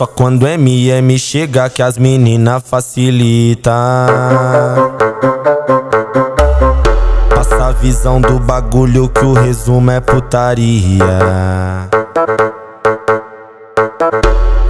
[0.00, 3.70] Só quando MM chega que as menina facilita.
[7.34, 11.04] Passa a visão do bagulho que o resumo é putaria.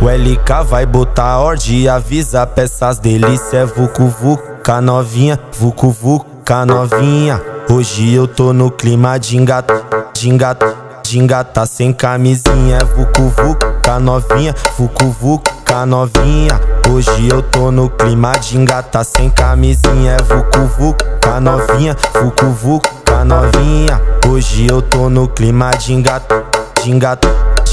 [0.02, 7.40] O LK vai botar ordem, avisa peças delícia, é vucu vuca novinha, vucu vuca novinha.
[7.70, 9.80] Hoje eu tô no clima de engata,
[10.12, 10.74] de engata,
[11.04, 16.60] de engata sem camisinha, é vucu vuca novinha, vucu vuca novinha.
[16.90, 23.24] Hoje eu tô no clima de engata sem camisinha, é vucu vuca novinha, vucu vuca
[23.24, 24.00] novinha.
[24.28, 26.44] Hoje eu tô no clima de engata,
[26.82, 27.28] de engata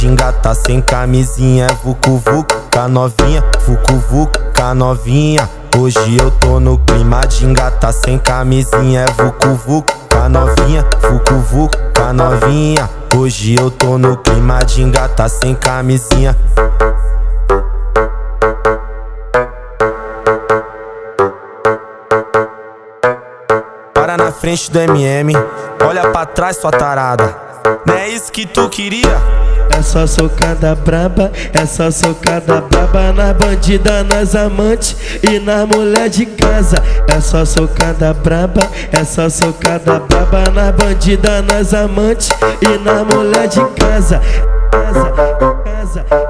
[0.08, 5.50] engata sem camisinha, é vucu vuca novinha, vucu vuca novinha.
[5.78, 12.14] Hoje eu tô no clima de engata sem camisinha, é vucu vuca novinha, vucu vuca
[12.14, 12.90] novinha.
[13.18, 16.38] Hoje eu tô no clima de engata sem camisinha.
[23.92, 25.34] Para na frente do MM,
[25.84, 27.36] olha pra trás sua tarada.
[27.88, 29.18] Não é isso que tu queria?
[29.70, 36.10] É só socada braba, é só socada braba na bandida, nas amantes e na mulher
[36.10, 36.78] de casa.
[37.08, 42.30] É só socada braba, é só socada braba na bandida, nas amantes
[42.62, 44.22] e na mulher de casa.
[44.72, 45.12] Casa,
[45.64, 46.28] casa, casa.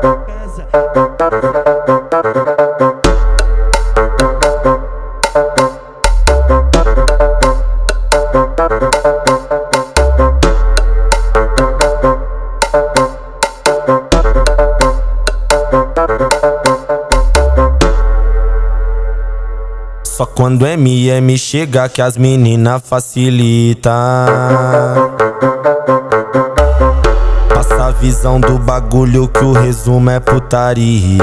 [20.18, 23.92] Só quando MM chega que as menina facilita.
[27.54, 31.22] Passa a visão do bagulho que o resumo é putaria.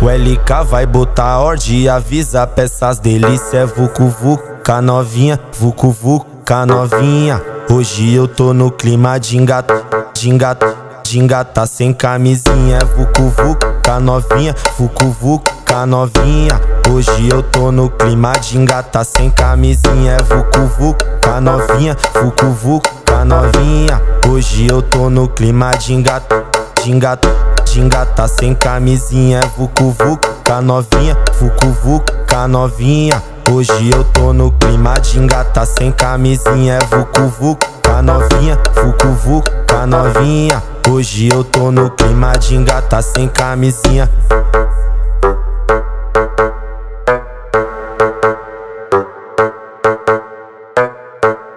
[0.00, 7.38] O LK vai botar ordem, avisa peças delícia, é vucu vuca novinha, vucu vuca novinha.
[7.70, 10.74] Hoje eu tô no clima de engata, de engata,
[11.08, 16.60] de engata sem camisinha, vucu vuca novinha, vucu vuca novinha.
[16.92, 24.02] Hoje eu tô no clima de engata sem camisinha, vucu vuca novinha, vucu vuca novinha.
[24.28, 26.44] Hoje eu tô no clima de engata,
[26.84, 27.28] de engata,
[27.64, 33.22] de engata sem camisinha, vucu vuca novinha, vucu vuca novinha.
[33.50, 40.62] Hoje eu tô no clima de engata sem camisinha, vucu vuca novinha, vucu vuca novinha.
[40.88, 44.10] Hoje eu tô no clima de engata sem camisinha.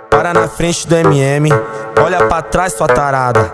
[0.09, 1.50] Para na frente do MM,
[2.02, 3.52] olha pra trás sua tarada.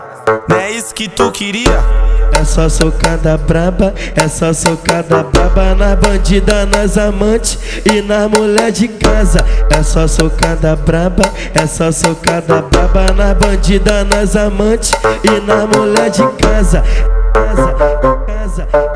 [0.50, 2.07] Não é isso que tu queria?
[2.34, 8.72] É só socada braba, é só socada braba Nas bandida, nas amantes e na mulher
[8.72, 9.44] de casa.
[9.70, 11.24] É só socada braba,
[11.54, 14.92] é só socada braba Nas bandida, nas amantes
[15.24, 16.84] e na mulher de casa
[17.34, 17.74] Casa,
[18.26, 18.88] casa, casa.